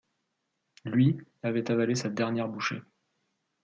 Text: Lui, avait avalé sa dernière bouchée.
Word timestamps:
Lui, 0.83 1.19
avait 1.43 1.69
avalé 1.69 1.93
sa 1.93 2.09
dernière 2.09 2.49
bouchée. 2.49 2.81